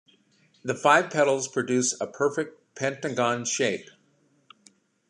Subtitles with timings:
[0.63, 3.87] The five petals produce a perfect pentagon shape.